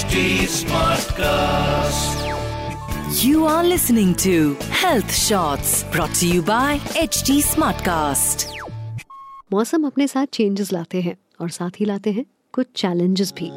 HD 0.00 0.20
Smartcast. 0.48 2.20
You 3.22 3.44
are 3.44 3.62
listening 3.62 4.14
to 4.16 4.54
Health 4.72 5.12
Shots 5.14 5.72
brought 5.86 6.14
to 6.14 6.26
you 6.26 6.42
by 6.42 6.78
HD 7.00 7.34
Smartcast. 7.42 8.44
मौसम 9.52 9.84
अपने 9.86 10.06
साथ 10.06 10.26
changes 10.32 10.72
लाते 10.72 11.00
हैं 11.00 11.16
और 11.40 11.50
साथ 11.50 11.80
ही 11.80 11.84
लाते 11.84 12.10
हैं 12.10 12.24
कुछ 12.54 12.66
चैलेंजेस 12.76 13.32
भी 13.38 13.48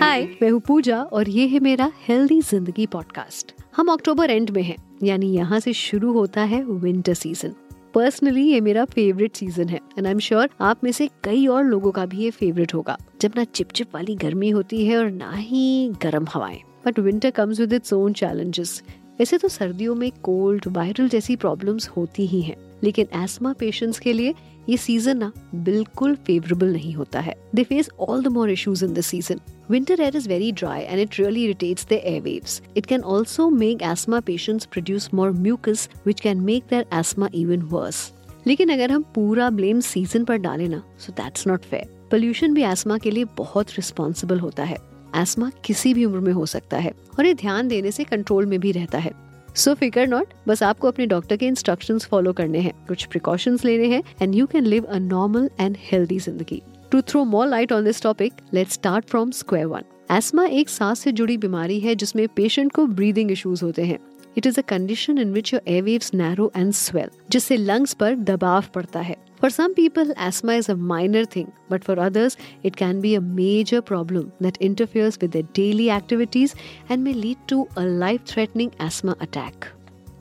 हाय 0.00 0.26
मैं 0.42 0.50
हूँ 0.50 0.60
पूजा 0.60 1.02
और 1.02 1.28
ये 1.28 1.46
है 1.48 1.60
मेरा 1.60 1.90
हेल्दी 2.08 2.40
ज़िंदगी 2.42 2.86
पॉडकास्ट 2.86 3.54
हम 3.76 3.92
अक्टूबर 3.92 4.30
एंड 4.30 4.50
में 4.50 4.62
हैं 4.62 4.76
यानी 5.02 5.34
यहाँ 5.34 5.60
से 5.60 5.72
शुरू 5.82 6.12
होता 6.12 6.42
है 6.44 6.62
विंटर 6.64 7.14
सीज़न 7.14 7.54
पर्सनली 7.94 8.42
ये 8.42 8.60
मेरा 8.60 8.84
फेवरेट 8.84 9.36
सीज़न 9.36 9.68
है 9.68 9.78
एंड 9.98 10.06
आई 10.06 10.12
एम 10.12 10.18
श्योर 10.18 10.48
आप 10.60 10.84
में 10.84 10.90
से 10.92 11.08
कई 11.24 11.46
और 11.46 11.64
लोगों 11.64 11.90
का 11.92 12.06
भी 12.06 12.22
ये 12.22 12.30
फेवरेट 12.30 12.74
होगा। 12.74 12.96
जब 13.22 13.32
ना 13.36 13.44
चिपचिप 13.44 13.94
वाली 13.94 14.14
गर्मी 14.16 14.50
होती 14.50 14.84
है 14.86 14.96
और 14.98 15.10
ना 15.10 15.30
ही 15.32 15.88
गर्म 16.02 16.26
हवाएँ। 16.32 16.60
But 16.86 16.98
winter 16.98 17.30
comes 17.30 17.60
with 17.60 17.72
its 17.72 17.92
own 17.92 18.12
challenges 18.12 18.82
वैसे 19.18 19.38
तो 19.38 19.48
सर्दियों 19.48 19.94
में 19.94 20.10
कोल्ड, 20.22 20.66
वायरल 20.66 21.08
जैसी 21.08 21.36
प्रॉब्लम्स 21.36 21.88
होती 21.88 22.26
ही 22.26 22.40
हैं, 22.42 22.56
लेकिन 22.84 23.08
एस्मा 23.22 23.52
पेशेंट्स 23.52 23.98
के 23.98 24.12
लिए 24.12 24.34
ये 24.68 24.76
सीज़न 24.76 25.16
ना 25.16 25.32
बिल्कुल 25.54 26.14
फेवरेबल 26.26 26.72
नहीं 26.72 26.94
होता 26.94 27.20
है 27.20 27.34
they 27.54 27.64
face 27.64 27.90
all 28.00 28.22
the 28.22 28.26
more 28.26 28.50
issues 28.50 28.84
in 28.84 28.94
this 28.94 29.06
season 29.06 29.40
Winter 29.68 29.94
air 29.98 30.14
is 30.14 30.26
very 30.26 30.52
dry 30.52 30.80
and 30.80 31.00
it 31.00 31.14
really 31.18 31.44
irritates 31.44 31.84
the 31.84 31.98
airwaves. 32.00 32.56
It 32.74 32.86
can 32.86 33.02
also 33.02 33.48
make 33.50 33.82
asthma 33.82 34.20
patients 34.20 34.66
produce 34.66 35.06
more 35.10 35.32
mucus, 35.32 35.88
which 36.02 36.20
can 36.20 36.44
make 36.44 36.66
their 36.68 36.84
asthma 36.92 37.30
even 37.32 37.64
worse. 37.70 38.02
लेकिन 38.46 38.72
अगर 38.72 38.92
हम 38.92 39.02
पूरा 39.14 39.48
blame 39.50 39.80
season 39.80 40.24
पर 40.24 40.36
डालें 40.38 40.68
ना 40.68 40.82
so 41.00 41.12
that's 41.12 41.46
not 41.46 41.64
fair 41.64 42.08
pollution 42.10 42.54
भी 42.54 42.62
asthma 42.62 42.98
के 42.98 43.10
लिए 43.10 43.24
बहुत 43.38 43.70
रिस्पॉन्सिबल 43.70 44.40
होता 44.40 44.64
है 44.64 44.76
एस्मा 45.14 45.50
किसी 45.64 45.94
भी 45.94 46.04
उम्र 46.04 46.20
में 46.20 46.32
हो 46.32 46.46
सकता 46.46 46.76
है 46.76 46.92
और 47.18 47.26
ये 47.26 47.34
ध्यान 47.34 47.68
देने 47.68 47.90
से 47.90 48.04
कंट्रोल 48.04 48.46
में 48.46 48.58
भी 48.60 48.72
रहता 48.72 48.98
है। 48.98 49.12
सो 49.54 49.74
फिकर 49.74 50.06
नॉट 50.08 50.32
बस 50.48 50.62
आपको 50.62 50.88
अपने 50.88 51.06
डॉक्टर 51.06 51.36
के 51.36 51.46
इंस्ट्रक्शन 51.46 51.98
फॉलो 52.00 52.32
करने 52.32 52.60
हैं। 52.60 52.72
कुछ 52.88 53.04
प्रिकॉशंस 53.06 53.64
लेने 53.64 53.88
हैं 53.88 54.02
and 54.22 54.34
you 54.34 54.46
can 54.46 54.64
live 54.64 54.84
a 54.84 54.98
normal 55.00 55.48
and 55.60 55.76
healthy 55.82 56.18
ज़िंदगी। 56.20 56.62
To 56.92 57.00
throw 57.02 57.24
more 57.24 57.46
light 57.46 57.72
on 57.72 57.84
this 57.84 58.02
topic 58.02 58.32
let 58.54 58.68
start 58.70 59.04
from 59.04 59.30
square 59.32 59.66
one 59.66 59.84
asthma 60.14 60.44
एक 60.46 60.68
सांस 60.68 61.00
से 61.00 61.12
जुड़ी 61.12 61.36
बीमारी 61.36 61.78
है 61.80 61.94
जिसमें 61.94 62.26
पेशेंट 62.36 62.72
को 62.72 62.86
ब्रीदिंग 62.86 63.30
इश्यूज़ 63.30 63.64
होते 63.64 63.84
हैं 63.84 63.98
it 64.36 64.46
is 64.46 64.58
a 64.60 64.62
condition 64.68 65.18
in 65.18 65.32
which 65.32 65.52
your 65.54 65.62
airwaves 65.68 66.14
narrow 66.14 66.50
and 66.56 66.72
swell 66.72 67.10
जिससे 67.30 67.56
लंग्स 67.56 67.94
पर 67.94 68.14
दबाव 68.30 68.64
पड़ता 68.74 69.00
है 69.00 69.16
For 69.38 69.48
some 69.50 69.72
people, 69.74 70.10
asthma 70.16 70.54
is 70.54 70.68
a 70.68 70.74
minor 70.90 71.22
thing, 71.26 71.48
but 71.68 71.82
for 71.84 71.96
others, 72.00 72.36
it 72.62 72.76
can 72.76 73.00
be 73.00 73.10
a 73.14 73.20
major 73.40 73.80
problem 73.82 74.32
that 74.40 74.56
interferes 74.68 75.18
with 75.20 75.32
their 75.32 75.48
daily 75.58 75.88
activities 75.90 76.54
and 76.88 77.04
may 77.04 77.12
lead 77.14 77.42
to 77.48 77.58
a 77.76 77.84
life 78.04 78.24
threatening 78.24 78.70
asthma 78.80 79.16
attack. 79.20 79.68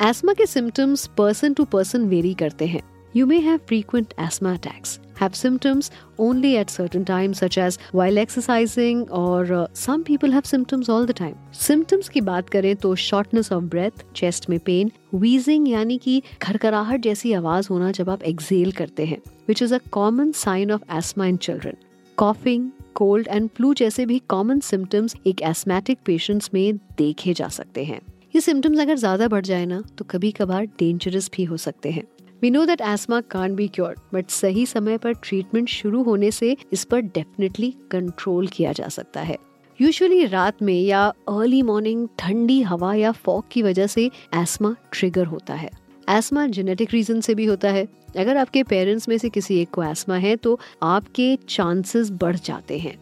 Asthma 0.01 0.35
के 0.35 0.47
symptoms 0.47 1.05
person 1.21 1.55
to 1.55 1.67
person 1.77 2.09
vary 2.09 2.33
करते 2.33 2.65
हैं. 2.65 2.81
You 3.15 3.27
may 3.27 3.41
have 3.41 3.61
frequent 3.61 4.13
asthma 4.17 4.53
attacks, 4.53 4.97
have 5.17 5.35
symptoms 5.35 5.91
only 6.17 6.57
at 6.57 6.71
certain 6.71 7.03
times, 7.05 7.37
such 7.37 7.57
as 7.59 7.77
while 7.91 8.17
exercising, 8.17 9.03
or 9.11 9.53
uh, 9.53 9.67
some 9.73 10.03
people 10.03 10.31
have 10.31 10.47
symptoms 10.47 10.89
all 10.89 11.05
the 11.05 11.13
time. 11.13 11.35
Symptoms 11.59 12.09
की 12.09 12.21
बात 12.21 12.49
करें 12.49 12.75
तो 12.75 12.95
shortness 12.95 13.51
of 13.51 13.67
breath, 13.69 14.01
chest 14.15 14.49
में 14.49 14.59
pain, 14.59 14.89
wheezing 15.15 15.67
यानी 15.67 15.97
कि 15.97 16.21
खरखराहट 16.41 17.01
जैसी 17.01 17.33
आवाज़ 17.33 17.67
होना 17.69 17.91
जब 17.91 18.09
आप 18.09 18.23
एक्सेल 18.23 18.71
करते 18.71 19.05
हैं 19.05 19.21
which 19.47 19.61
is 19.61 19.75
a 19.75 19.79
common 19.91 20.31
sign 20.31 20.71
of 20.71 20.97
asthma 20.97 21.25
in 21.25 21.37
children 21.37 21.77
coughing 22.17 22.69
cold 22.95 23.27
and 23.27 23.49
flu 23.49 23.73
जैसे 23.73 24.05
भी 24.05 24.19
कॉमन 24.29 24.59
सिम्टम्स 24.59 25.15
एक 25.27 25.41
एस्मेटिक 25.41 25.99
पेशेंट्स 26.05 26.49
में 26.53 26.77
देखे 26.97 27.33
जा 27.33 27.47
सकते 27.49 27.83
हैं 27.83 28.01
ये 28.35 28.41
सिम्टम्स 28.41 28.79
अगर 28.79 28.97
ज़्यादा 28.97 29.27
बढ़ 29.27 29.45
जाए 29.45 29.65
ना 29.65 29.81
तो 29.97 30.05
कभी 30.05 30.31
कभार 30.31 30.65
डेंजरस 30.79 31.29
भी 31.35 31.43
हो 31.43 31.57
सकते 31.57 31.91
हैं 31.91 32.03
we 32.43 32.49
know 32.51 32.65
that 32.65 32.81
asthma 32.81 33.19
can't 33.21 33.53
be 33.55 33.67
cure 33.67 33.95
but 34.13 34.29
सही 34.29 34.65
समय 34.65 34.97
पर 34.97 35.13
ट्रीटमेंट 35.13 35.69
शुरू 35.69 36.01
होने 36.03 36.31
से 36.31 36.55
इस 36.73 36.83
पर 36.83 36.99
डेफिनेटली 36.99 37.69
कंट्रोल 37.91 38.47
किया 38.47 38.71
जा 38.71 38.87
सकता 38.87 39.21
है। 39.21 39.37
यूजुअली 39.79 40.25
रात 40.25 40.61
में 40.61 40.81
या 40.81 41.03
अर्ली 41.05 41.61
मॉर्निंग 41.61 42.07
ठंडी 42.19 42.61
हवा 42.61 42.93
या 42.93 43.11
फॉग 43.11 43.43
की 43.51 43.61
वजह 43.61 43.87
से 43.87 44.05
एस्मा 44.35 44.75
ट्रिगर 44.91 45.25
होता 45.25 45.53
है। 45.53 45.69
एस्मा 46.09 46.45
जेनेटिक 46.47 46.93
रीजन 46.93 47.21
से 47.21 47.35
भी 47.35 47.45
होता 47.45 47.69
है। 47.69 47.87
अगर 48.17 48.37
आपके 48.37 48.63
पेरेंट्स 48.63 49.07
में 49.09 49.17
से 49.17 49.29
किसी 49.29 49.59
एक 49.61 49.69
को 49.69 49.83
एस्मा 49.83 50.15
है 50.15 50.35
तो 50.35 50.59
आपके 50.83 51.35
चांसेस 51.49 52.11
बढ़ 52.11 52.35
जाते 52.35 52.79
हैं। 52.79 52.95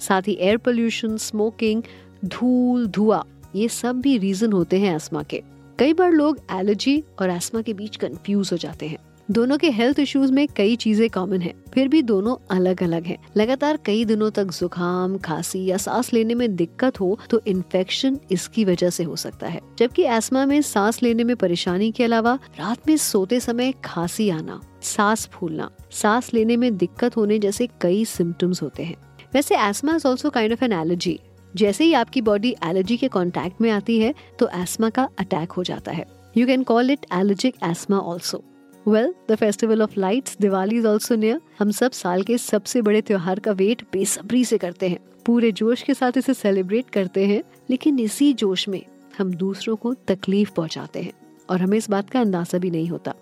साथ 0.00 0.22
ही 0.22 0.36
एयर 0.40 0.56
पोल्यूशन 0.56 1.16
स्मोकिंग 1.16 1.82
धूल, 2.24 2.86
धुआँ, 2.86 3.24
ये 3.56 3.68
सब 3.68 4.00
भी 4.00 4.16
रीजन 4.18 4.52
होते 4.52 4.78
हैं 4.78 4.96
एस्मा 4.96 5.22
के। 5.22 5.42
कई 5.78 5.92
बार 5.92 6.12
लोग 6.12 6.38
एलर्जी 6.52 7.02
और 7.20 7.30
एस्मा 7.30 7.60
के 7.62 7.72
बीच 7.74 7.96
कंफ्यूज 7.96 8.50
हो 8.52 8.56
जाते 8.56 8.86
हैं। 8.88 8.98
दोनों 9.28 9.56
के 9.58 9.70
हेल्थ 9.70 9.98
इश्यूज़ 9.98 10.32
में 10.32 10.46
कई 10.56 10.76
चीज़ें 10.76 11.08
कॉमन 11.10 11.40
हैं, 11.40 11.52
फिर 11.74 11.88
भी 11.88 12.00
दोनों 12.02 12.36
अलग 12.50 12.82
अलग 12.82 13.04
हैं। 13.04 13.16
लगातार 13.36 13.78
कई 13.86 14.04
दिनों 14.04 14.30
तक 14.30 14.50
जुकाम 14.50 15.18
खांसी 15.18 15.64
या 15.64 15.76
सांस 15.76 16.12
लेने 16.12 16.34
में 16.34 16.54
दिक्कत 16.56 17.00
हो 17.00 17.18
तो 17.30 17.40
इन्फेक्शन 17.46 18.18
इसकी 18.30 18.64
वजह 18.64 18.90
से 18.90 19.04
हो 19.04 19.16
सकता 19.16 19.48
है। 19.48 19.60
जबकि 19.78 20.04
एस्मा 20.06 20.46
में 20.46 20.60
सांस 20.62 21.02
लेने 21.02 21.24
में 21.24 21.34
परेशानी 21.36 21.90
के 21.92 22.04
अलावा 22.04 22.38
रात 22.58 22.88
में 22.88 22.96
सोते 22.96 23.40
समय 23.40 23.72
खांसी 23.84 24.30
आना 24.30 24.60
सांस 24.84 25.28
फूलना 25.28 25.70
सांस 25.92 26.32
लेने 26.34 26.56
में 26.56 26.76
दिक्कत 26.76 27.16
होने 27.16 27.38
जैसे 27.38 27.68
कई 27.80 28.04
सिम्टम्स 28.06 28.62
होते 28.62 28.82
हैं। 28.82 28.96
वैसे 29.34 29.56
asthma 29.60 29.96
is 29.96 30.08
also 30.08 30.30
kind 30.30 30.52
of 30.52 30.64
an 30.64 30.72
allergy 30.72 31.18
जैसे 31.56 31.84
ही 31.84 31.92
आपकी 31.92 32.20
बॉडी 32.20 32.54
एलर्जी 32.64 32.96
के 32.96 33.08
कांटेक्ट 33.08 33.60
में 33.60 33.70
आती 33.70 33.98
है 33.98 34.12
तो 34.38 34.48
एस्मा 34.54 34.90
का 34.90 35.08
अटैक 35.18 35.52
हो 35.52 35.62
जाता 35.64 35.92
है। 35.92 36.04
You 36.36 36.46
can 36.46 36.62
call 36.62 36.90
it 36.90 37.06
allergic 37.12 37.54
asthma 37.64 37.98
also 37.98 38.42
well 38.86 39.14
the 39.30 39.34
festival 39.34 39.82
of 39.82 39.98
lights 39.98 40.36
Diwali 40.40 40.76
is 40.76 40.86
also 40.86 41.14
near 41.14 41.40
हम 41.58 41.70
सब 41.70 41.92
साल 41.92 42.22
के 42.22 42.38
सबसे 42.38 42.82
बड़े 42.82 43.00
त्योहार 43.00 43.38
का 43.38 43.52
वेट 43.52 43.82
बेसब्री 43.92 44.44
से 44.44 44.58
करते 44.58 44.88
हैं। 44.88 44.98
पूरे 45.26 45.52
जोश 45.52 45.82
के 45.82 45.94
साथ 45.94 46.16
इसे 46.16 46.34
सेलिब्रेट 46.34 46.90
करते 46.90 47.26
हैं 47.26 47.42
लेकिन 47.70 47.98
इसी 47.98 48.32
जोश 48.34 48.68
में 48.68 48.82
हम 49.18 49.32
दूसरों 49.34 49.76
को 49.76 49.94
तकलीफ़ 50.08 50.52
पहुंचाते 50.52 51.02
हैं 51.02 51.12
और 51.50 51.60
हमें 51.60 51.78
इस 51.78 51.90
बात 51.90 52.10
का 52.10 52.20
अंदाज़ा 52.20 52.58
भी 52.58 52.70
नहीं 52.70 52.88
होता। 52.88 53.14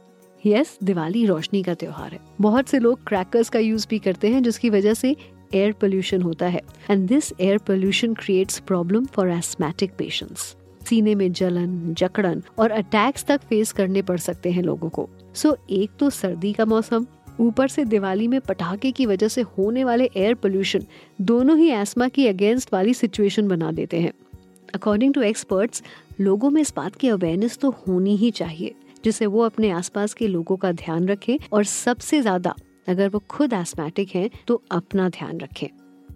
यस 0.45 0.72
yes, 0.72 0.84
दिवाली 0.84 1.25
रोशनी 1.27 1.62
का 1.62 1.75
त्योहार 1.75 2.12
है। 2.12 2.19
बहुत 2.41 2.69
से 2.69 2.78
लोग 2.78 3.06
क्रैकर्स 3.06 3.49
का 3.49 3.59
यूज़ 3.59 3.87
भी 3.91 3.99
करते 3.99 4.28
हैं 4.28 4.43
जिसकी 4.43 4.71
वजह 4.71 4.95
से 4.95 5.15
एयर 5.55 5.72
पोल्यूशन 5.72 6.22
होता 6.22 6.47
है। 6.47 6.60
And 6.91 7.06
this 7.09 7.32
air 7.41 7.59
pollution 7.59 8.15
creates 8.15 8.59
problem 8.60 9.05
for 9.06 9.31
asthmatic 9.31 9.97
patients 9.99 10.55
सीने 10.88 11.15
में 11.15 11.32
जलन 11.32 11.94
जकड़न 11.94 12.43
और 12.59 12.71
अटैक्स 12.71 13.25
तक 13.25 13.41
फेस 13.41 13.72
करने 13.72 14.03
पड़ 14.03 14.19
सकते 14.19 14.50
हैं 14.50 14.62
लोगों 14.62 14.88
को। 14.88 15.09
सो 15.34 15.49
so, 15.49 15.56
एक 15.71 15.91
तो 15.99 16.10
सर्दी 16.12 16.53
का 16.53 16.65
मौसम 16.65 17.06
ऊपर 17.41 17.69
से 17.69 17.84
दिवाली 17.84 18.27
में 18.28 18.41
पटाखे 18.41 18.91
की 18.93 19.06
वजह 19.06 19.28
से 19.28 19.43
होने 19.59 19.84
वाले 19.84 20.09
एयर 20.16 20.34
पोल्यूशन 20.34 20.84
दोनों 21.22 21.56
ही 21.59 21.69
एस्मा 21.72 22.09
की 22.09 22.27
अगेंस्ट 22.27 22.72
वाली 22.72 22.94
सिचुएशन 22.94 23.49
बना 23.49 23.71
देते 23.72 24.00
हैं। 24.00 24.12
अकॉर्डिंग 24.75 25.15
टू 25.15 25.22
एक्सपर्ट्स 25.22 25.83
लोगों 26.21 26.50
में 26.50 26.60
इस 26.62 26.72
बात 26.77 26.97
की 26.97 27.09
अवेयरनेस 27.09 27.59
तो 27.59 27.71
होनी 27.78 28.16
ही 28.16 28.31
चाहिए 28.33 28.75
जिससे 29.04 29.27
वो 29.27 29.43
अपने 29.43 29.71
आसपास 29.71 30.15
के 30.15 30.28
लोगों 30.28 30.56
का 30.56 30.72
ध्यान 30.75 31.09
रखें 31.09 31.37
और 31.53 31.65
सबसे 31.65 32.21
ज़्यादा 32.22 32.54
अगर 32.89 33.09
वो 33.09 33.19
खुद 33.19 33.53
एस्मेटिक 33.53 34.09
हैं 34.15 34.31
तो 34.49 34.62
अपना 34.71 35.09
ध्यान 35.09 35.41
रखें। 35.41 35.67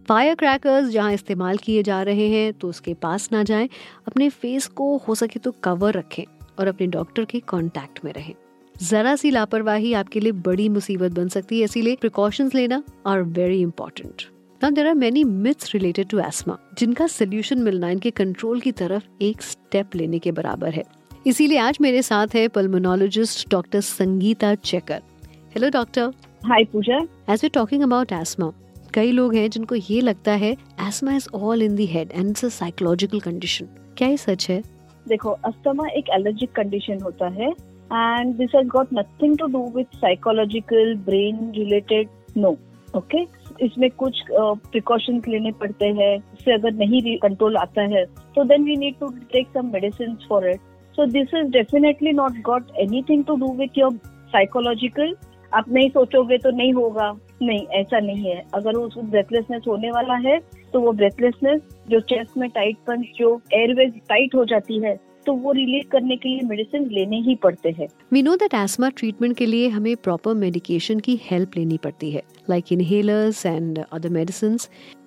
फायर 0.08 0.34
क्रैकर्स 0.34 0.88
जहाँ 0.88 1.12
इस्तेमाल 1.12 1.56
किए 1.56 1.82
जा 1.82 2.02
रहे 2.02 2.28
हैं 2.28 2.52
तो 2.52 2.68
उसके 2.68 2.94
पास 2.94 3.28
ना 3.32 3.42
जाएँ। 3.42 3.68
अपने 4.08 4.28
फेस 4.28 4.66
को 4.66 4.96
हो 4.96 5.14
सके 5.14 5.40
तो 5.40 5.52
कवर 5.52 5.92
रखें 5.94 6.24
और 6.58 6.66
अपने 6.66 6.86
डॉक्टर 6.86 7.24
के 7.24 7.40
कांटेक्ट 7.40 8.04
में 8.04 8.12
रहें। 8.12 8.34
जरा 8.82 9.16
सी 9.16 9.30
लापरवाही 9.30 9.92
आपके 9.92 10.20
लिए 10.20 10.32
बड़ी 10.32 10.68
मुसीबत 10.68 11.12
बन 11.12 11.28
सकती 11.28 11.58
है, 11.58 11.64
इसीलिए 11.64 11.96
प्रिकॉशंस 11.96 12.54
लेना 12.54 12.82
are 13.06 13.22
very 13.22 13.60
important 13.60 14.22
Now, 14.64 14.70
there 14.70 14.94
are 14.94 15.00
many 15.02 15.24
myths 15.24 15.74
related 15.74 16.14
to 16.14 16.20
asthma, 16.28 16.56
जिनका 16.78 17.06
सोल्यूशन 17.06 17.58
मिलना 17.58 17.90
इनके 17.90 18.10
कंट्रोल 18.10 18.60
की 18.60 18.72
तरफ़ 18.72 19.22
एक 19.22 19.42
स्टेप 19.42 19.96
लेने 19.96 20.18
के 20.18 20.32
बराबर 20.32 20.70
है। 20.70 20.82
इसीलिए 21.26 21.58
आज 21.58 21.78
मेरे 21.80 22.02
साथ 22.02 22.26
है 22.34 22.48
pulmonologist 22.48 23.50
doctor 23.50 23.80
Sangeeta 23.80 24.54
Chekar. 24.54 25.02
Hello 25.24 25.70
doctor 25.70 26.12
hi 26.42 26.64
Pooja 26.64 26.96
as 27.30 27.40
we 27.42 27.48
talking 27.48 27.82
about 27.82 28.12
asthma 28.12 28.50
कई 28.94 29.10
लोग 29.12 29.34
हैं 29.34 29.48
जिनको 29.50 29.74
ये 29.74 30.00
लगता 30.00 30.32
है 30.32 30.50
asthma 30.88 31.14
is 31.16 31.28
all 31.34 31.62
in 31.62 31.74
the 31.76 31.86
head 31.86 32.12
and 32.12 32.28
it's 32.30 32.44
a 32.44 32.48
psychological 32.48 33.20
condition 33.20 33.66
क्या 33.98 34.08
ये 34.08 34.16
सच 34.16 34.48
है? 34.50 34.60
देखो 35.06 35.30
अस्थमा 35.44 35.88
एक 35.88 36.08
एलर्जिक 36.14 36.52
कंडीशन 36.52 37.00
होता 37.02 37.28
है 37.32 37.48
and 37.48 38.34
this 38.36 38.54
has 38.56 38.68
got 38.68 38.92
nothing 38.94 39.36
to 39.38 39.46
do 39.46 39.64
with 39.76 39.86
psychological 39.94 40.94
brain 41.06 41.50
related 41.56 42.08
no 42.36 42.56
okay 42.96 43.22
इसमें 43.64 43.90
कुछ 43.90 44.22
प्रिकॉशंस 44.30 45.22
uh, 45.22 45.28
लेने 45.28 45.52
पड़ते 45.52 45.86
हैं 45.86 46.16
इससे 46.16 46.52
अगर 46.54 46.72
नहीं 46.74 47.16
कंट्रोल 47.18 47.56
आता 47.56 47.82
है 47.94 48.04
तो 48.36 48.44
then 48.44 48.64
we 48.64 48.76
need 48.76 48.98
to 49.00 49.08
take 49.32 49.48
some 49.54 49.72
medicine 49.72 50.16
for 50.28 50.48
it 50.50 50.60
so 50.98 51.06
this 51.12 51.34
is 51.34 51.50
definitely 51.52 52.12
not 52.12 52.40
got 52.42 52.70
anything 52.80 53.24
to 53.24 53.36
do 53.36 53.52
with 53.54 53.78
your 53.78 53.96
psychological 54.32 55.14
आप 55.52 55.68
नहीं 55.68 55.88
सोचोगे 55.88 56.38
तो 56.38 56.50
नहीं 56.50 56.72
होगा। 56.72 57.10
नहीं 57.42 57.66
ऐसा 57.72 57.98
नहीं 58.00 58.30
है। 58.30 58.42
अगर 58.54 58.76
वो 58.76 58.84
उसको 58.84 59.02
ब्रेथलेसनेस 59.02 59.62
होने 59.68 59.90
वाला 59.90 60.14
है 60.28 60.38
तो 60.72 60.80
वो 60.80 60.92
ब्रेथलेसनेस 60.92 61.60
जो 61.90 62.00
चेस्ट 62.00 62.36
में 62.38 62.48
टाइट 62.50 62.76
पंच 62.86 63.06
जो 63.16 63.40
एयरवेज 63.54 63.92
टाइट 64.08 64.34
हो 64.34 64.44
जाती 64.44 64.78
है 64.80 64.96
तो 65.26 65.32
वो 65.34 65.52
रिलीज़ 65.52 65.86
करने 65.88 66.16
के 66.16 66.28
लिए 66.28 66.40
मेडिसिन 66.44 66.84
लेने 66.90 67.20
ही 67.20 67.34
पड़ते 67.34 67.70
हैं। 67.70 67.86
We 68.12 68.22
know 68.22 68.34
that 68.36 68.54
asthma 68.54 68.88
treatment 68.88 69.36
के 69.36 69.46
लिए 69.46 69.68
हमें 69.68 69.94
प्रॉपर 69.96 70.34
मेडिकेशन 70.34 71.00
की 71.00 71.18
हेल्प 71.22 71.56
लेनी 71.56 71.78
पड़ती 71.84 72.10
है 72.10 72.22
like 72.50 72.72
inhalers 72.72 73.44
and 73.46 73.78
other 73.92 74.08
medicine 74.08 74.56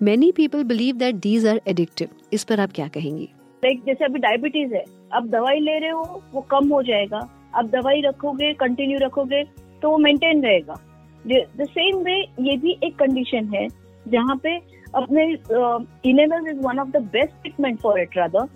many 0.02 0.32
people 0.32 0.64
believe 0.64 0.96
that 0.96 1.16
these 1.18 1.48
are 1.48 1.62
addictive 1.68 2.08
इस 2.34 2.44
पर 2.44 2.60
आप 2.60 2.72
क्या 2.76 2.88
कहेंगी? 2.88 3.30
लाइक 3.64 3.82
जैसे 3.86 4.06
अभी 4.06 4.20
डायबिटीज़ 4.20 4.74
है। 4.74 4.84
अब 5.14 5.30
दवाई 5.30 5.60
ले 5.60 5.78
रहे 5.80 5.90
हो 5.90 6.22
वो 6.34 6.42
कम 6.52 6.68
हो 6.68 6.82
जाएगा। 6.84 7.20
अब 7.56 7.70
दवाई 7.70 8.02
रखोगे 8.02 8.54
कंटिन्यू 8.54 9.00
रखोगे 9.02 9.44
तो 9.82 9.90
वो 9.92 9.98
मेंटेन 10.00 10.44
रहेगा। 10.44 10.80
द 11.26 11.66
सेम 11.70 11.98
वे 12.04 12.18
ये 12.42 12.56
भी 12.58 12.78
एक 12.84 12.96
कंडीशन 13.00 13.54
है, 13.54 13.68
जहाँ 14.06 14.36
पे 14.44 14.56
अपने 14.96 15.24
inhalers 16.10 16.48
is 16.50 16.60
one 16.62 16.80
of 16.80 16.90
the 16.90 17.02
best 17.12 17.42
treatment 17.42 17.80
for 17.82 18.00
it 18.00 18.18
rather 18.18 18.48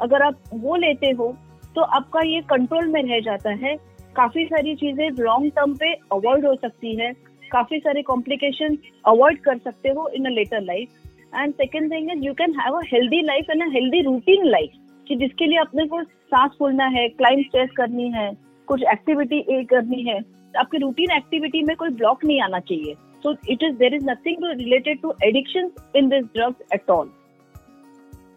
अगर 0.00 0.22
आप 0.22 0.42
वो 0.54 0.76
लेते 0.78 1.10
हो 1.10 1.34
तो 1.76 1.80
आपका 1.96 2.20
ये 2.26 2.40
कंट्रोल 2.50 2.86
में 2.88 3.02
रह 3.02 3.20
जाता 3.22 3.50
है। 3.58 3.76
काफ़ी 4.16 4.44
सारी 4.44 4.74
चीज़ें 4.76 5.10
लॉन्ग 5.18 5.50
टर्म 5.56 5.74
पे 5.74 5.92
अवॉइड 6.12 6.46
हो 6.46 6.54
सकती 6.56 6.94
है। 6.96 7.12
काफ़ी 7.50 7.78
सारे 7.78 8.02
कॉम्प्लिकेशन 8.02 8.76
अवॉइड 9.06 9.40
कर 9.42 9.58
सकते 9.58 9.88
हो 9.88 10.08
in 10.16 10.24
a 10.24 10.30
later 10.30 10.60
life 10.62 10.88
and 11.34 11.54
second 11.54 11.90
thing 11.92 12.10
is 12.12 12.24
you 12.24 12.32
can 12.34 12.54
have 12.60 12.74
a 12.74 12.80
healthy 12.86 13.20
life 13.22 13.50
and 13.50 13.62
a 13.62 13.66
healthy 13.72 14.00
routine 14.02 14.46
life 14.46 14.72
कि 15.06 15.16
जिसके 15.16 15.46
लिए 15.46 15.58
अपने 15.58 15.86
को 15.86 16.02
सांस 16.02 16.50
फूलना 16.58 16.86
है 16.88 17.08
क्लाइंब 17.10 17.42
स्ट्रेस 17.44 17.70
करनी 17.76 18.10
है, 18.10 18.30
कुछ 18.68 18.82
एक्टिविटी 18.92 19.64
करनी 19.64 20.02
है। 20.02 20.20
आपके 20.56 20.78
रूटीन 20.78 21.16
एक्टिविटी 21.16 21.62
में 21.62 21.76
कोई 21.76 21.88
ब्लॉक 21.90 22.24
नहीं 22.24 22.40
आना 22.42 22.58
चाहिए। 22.60 22.94
So 23.24 23.36
it 23.50 23.62
is 23.62 23.76
there 23.76 23.94
is 23.94 24.10
nothing 24.10 24.44
related 24.50 25.00
to 25.02 25.14
addiction 25.24 25.70
in 25.96 26.08
this 26.08 26.24
drugs 26.26 26.74
at 26.74 26.90
all 26.90 27.10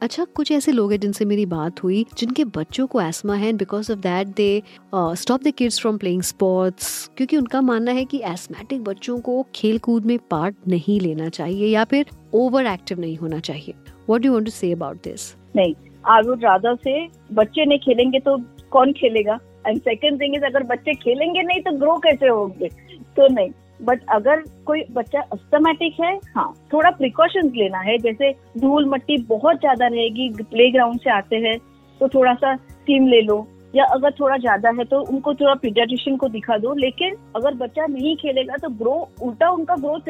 अच्छा 0.01 0.24
कुछ 0.36 0.51
ऐसे 0.51 0.71
लोग 0.71 0.92
हैं 0.92 1.00
जिनसे 1.00 1.25
मेरी 1.25 1.45
बात 1.45 1.83
हुई 1.83 2.06
जिनके 2.18 2.44
बच्चों 2.56 2.86
को 2.88 3.01
एस्मा 3.01 3.36
है 3.36 3.51
because 3.54 3.92
of 3.92 4.00
that 4.00 4.27
they 4.38 4.63
stop 4.95 5.44
the 5.44 5.51
kids 5.57 5.80
from 5.81 5.98
playing 5.98 6.21
sports 6.21 6.89
क्योंकि 7.18 7.38
उनका 7.38 7.62
मानना 7.62 7.92
है 7.92 8.04
कि 8.06 8.21
एस्मेटिक 8.25 8.83
बच्चों 8.83 9.19
को 9.19 9.42
खेल 9.56 9.77
कूद 9.80 10.06
में 10.06 10.18
पार्ट 10.31 10.56
नहीं 10.68 11.00
लेना 11.01 11.30
चाहिए 11.30 11.68
या 11.68 11.83
फिर 11.83 12.09
ओवर 12.33 12.66
एक्टिव 12.66 13.00
नहीं 13.00 13.18
होना 13.18 13.39
चाहिए। 13.39 13.74
What 14.09 14.25
you 14.25 14.31
want 14.33 14.45
to 14.45 14.51
say 14.51 14.71
about 14.71 15.04
this 15.04 15.33
नहीं 15.56 15.74
आई 16.06 16.27
वुड 16.27 16.44
रादर 16.44 16.75
से 16.83 17.00
बच्चे 17.33 17.66
नहीं 17.66 17.80
खेलेंगे 17.80 18.19
तो 18.19 18.38
कौन 18.71 18.92
खेलेगा? 18.94 19.39
एंड 19.68 19.80
सेकेंड 19.80 20.21
थिंग 20.21 20.36
इज़ 20.36 20.44
अगर 20.45 20.63
बच्चे 20.68 20.94
खेलेंगे 20.95 21.42
नहीं 21.44 21.62
तो 21.62 21.71
ग्रो 21.80 21.98
कैसे 22.00 22.27
होंगे? 22.27 22.69
तो 23.18 23.27
नहीं. 23.33 23.50
बट 23.81 24.01
अगर 24.12 24.42
कोई 24.65 24.83
बच्चा 24.92 25.21
अस्थमेटिक 25.33 26.00
है 26.01 26.13
हाँ 26.36 26.54
थोड़ा 26.74 26.89
प्रिकॉशन 26.92 27.51
लेना 27.56 27.80
है. 27.80 27.98
जैसे 28.00 28.31
धूल 28.60 28.89
मट्टी 28.89 29.18
बहुत 29.30 29.60
ज़्यादा 29.60 29.88
रहेगी 29.88 30.30
प्ले 30.42 30.69
ग्राउंड 30.71 31.00
से 31.00 31.10
आते 31.12 31.36
हैं 31.48 31.57
तो 32.01 32.07
थोड़ा 32.10 32.33
सा 32.36 32.56
स्टीम 32.56 33.07
ले 33.07 33.21
लो. 33.21 33.45
या 33.74 33.86
अगर 33.92 34.12
थोड़ा 34.12 34.38
ज़्यादा 34.38 34.69
है 34.77 34.83
तो 34.86 35.00
उनको 35.04 35.33
थोड़ा 35.33 35.54
पीडियाट्रिशियन 35.56 36.18
को 36.18 36.27
दिखा 36.30 36.57
दो. 36.57 36.74
लेकिन 36.75 37.16
अगर 37.36 37.54
बच्चा 37.56 37.86
नहीं 37.88 38.16
खेलेगा 38.18 38.57
तो 38.57 38.69
ग्रो 38.80 38.95
उल्टा 39.21 39.50
उनका 39.50 39.75
ग्रोथ 39.75 40.09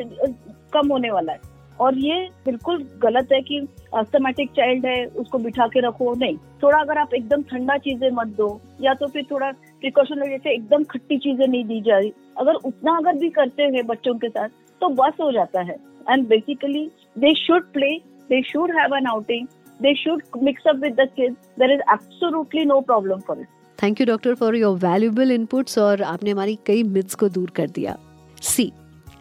कम 0.74 0.92
होने 0.92 1.12
वाला 1.12 1.34
है. 1.34 1.40
और 1.80 1.98
ये 1.98 2.20
बिल्कुल 2.46 2.84
गलत 3.04 3.32
है 3.34 3.42
कि 3.42 3.60
अस्थमेटिक 3.96 4.52
चाइल्ड 4.52 4.86
है, 4.86 5.06
उसको 5.06 5.38
बिठा 5.38 5.68
के 5.68 5.80
रखो. 5.88 6.14
नहीं. 6.16 6.38
थोड़ा 6.63 6.80
अगर 6.80 6.98
आप 6.98 7.13
एकदम 7.13 7.42
ठंडा 7.44 7.77
चीज़ें 7.77 8.10
मत 8.13 8.27
दो, 8.38 8.50
या 8.81 8.94
तो 8.94 9.07
फिर 9.07 9.25
थोड़ा 9.31 9.51
प्रिकॉशन 9.51 10.21
जैसे 10.30 10.54
एकदम 10.54 10.83
खट्टी 10.92 11.18
चीज़ें 11.18 11.48
नहीं 11.48 11.63
दी 11.65 11.80
जा 11.81 11.98
रही। 11.98 12.13
अगर 12.39 12.54
उतना 12.65 12.98
अगर 12.98 13.18
भी 13.19 13.30
करते 13.31 13.63
हैं 13.74 13.86
बच्चों 13.88 14.13
के 14.15 14.30
साथ 14.30 14.50
तो 14.81 14.89
बस 14.92 15.13
हो 15.21 15.31
जाता 15.31 15.62
है। 15.62 15.75
And 16.10 16.27
basically 16.27 16.86
they 17.18 17.33
should 17.38 17.71
play 17.74 17.89
they 18.30 18.42
should 18.44 18.71
have 18.77 18.95
an 18.98 19.07
outing 19.07 19.48
they 19.80 19.94
should 19.95 20.24
mix 20.44 20.68
up 20.68 20.75
with 20.83 21.00
the 21.00 21.07
is 21.19 21.81
absolutely 21.94 22.65
no 22.65 22.80
problem 22.81 23.19
for 23.27 23.39
it 23.42 23.48
thank 23.80 24.01
you 24.01 24.07
doctor 24.07 24.36
for 24.36 24.56
your 24.56 24.77
valuable 24.80 25.31
inputs 25.31 25.77
और 25.77 26.01
आपने 26.04 26.31
हमारी 26.31 26.57
कई 26.65 26.83
मिथ्स 26.89 27.15
को 27.15 27.30
दूर 27.30 27.50
कर 27.56 27.69
दिया। 27.69 27.98
See 28.42 28.71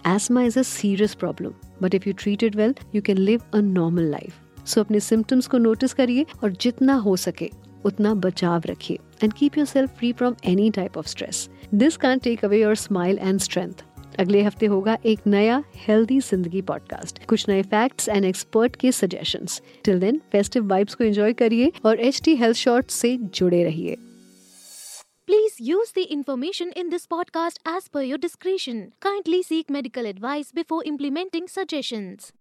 asthma 0.06 0.42
is 0.42 0.58
a 0.58 0.62
serious 0.68 1.14
problem 1.14 1.52
but 1.82 1.94
if 1.94 2.08
you 2.08 2.14
treat 2.18 2.42
it 2.42 2.56
well 2.56 2.74
you 2.94 3.02
can 3.02 3.18
live 3.18 3.42
a 3.54 3.60
normal 3.60 4.10
life 4.10 4.40
so 4.66 4.80
अपने 4.80 5.00
symptoms 5.00 5.46
को 5.46 5.58
नोटिस 5.58 5.92
करिए 5.92 6.26
और 6.44 6.52
जितना 6.52 6.94
हो 6.94 7.16
सके, 7.16 7.50
उतना 7.84 8.14
बचाव 8.14 8.62
रखिए 8.66 8.98
and 9.24 9.32
keep 9.32 9.58
yourself 9.66 9.90
free 9.90 10.12
from 10.12 10.34
any 10.44 10.70
type 10.70 10.98
of 10.98 11.06
stress 11.06 11.48
this 11.74 11.96
can 11.96 12.18
take 12.18 12.44
away 12.44 12.62
your 12.62 12.74
smile 12.74 13.18
and 13.18 13.40
strength 13.40 13.84
अगले 14.18 14.42
हफ़्ते 14.42 14.66
होगा 14.66 14.96
एक 15.06 15.20
नया 15.26 15.62
हेल्दी 15.76 16.20
ज़िंदगी 16.20 16.62
पॉडकास्ट 16.62 17.24
कुछ 17.26 17.48
नए 17.48 17.62
फैक्ट्स 17.62 18.08
एंड 18.08 18.24
एक्सपर्ट 18.24 18.76
के 18.76 18.92
suggestions 18.92 19.60
till 19.84 20.00
then 20.00 20.20
festive 20.32 20.66
vibes 20.66 20.94
को 20.94 21.04
एंजॉय 21.04 21.32
करिए 21.32 21.72
और 21.84 22.00
एच 22.00 22.20
टी 22.24 22.34
हेल्थ 22.36 22.56
शॉर्ट 22.56 22.90
से 22.90 23.16
जुड़े 23.16 23.64
रहिए। 23.64 23.96
Please 25.26 25.60
use 25.60 25.92
the 25.92 26.04
information 26.04 26.72
in 26.74 26.90
this 26.90 27.06
podcast 27.06 27.58
as 27.64 27.86
per 27.88 28.02
your 28.02 28.18
discretion. 28.18 28.92
Kindly 29.00 29.42
seek 29.42 29.70
medical 29.70 30.04
advice 30.04 30.50
before 30.50 30.82
implementing 30.84 31.46
suggestions. 31.46 32.32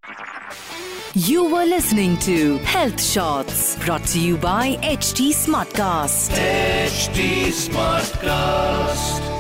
You 1.13 1.43
were 1.43 1.65
listening 1.65 2.17
to 2.19 2.57
Health 2.59 3.01
Shots 3.01 3.75
brought 3.85 4.03
to 4.07 4.19
you 4.19 4.37
by 4.37 4.77
HT 4.81 5.29
Smartcast. 5.29 6.31
HT 6.31 7.51
Smartcast. 7.51 9.30